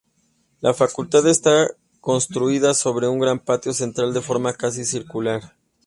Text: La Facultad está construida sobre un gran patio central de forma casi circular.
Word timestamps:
La 0.61 0.73
Facultad 0.73 1.27
está 1.27 1.67
construida 1.99 2.73
sobre 2.73 3.07
un 3.07 3.19
gran 3.19 3.37
patio 3.37 3.71
central 3.71 4.15
de 4.15 4.21
forma 4.21 4.51
casi 4.53 4.83
circular. 4.83 5.55